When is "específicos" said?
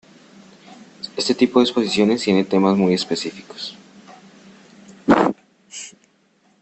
2.95-3.77